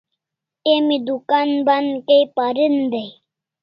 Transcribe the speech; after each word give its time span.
Emi 0.73 0.97
dukan 1.07 1.49
ban 1.65 1.85
Kai 2.07 2.23
parin 2.35 2.75
dai 2.91 3.09